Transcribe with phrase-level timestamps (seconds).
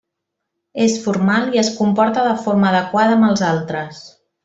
[0.85, 4.05] És formal i es comporta de forma adequada amb els altres.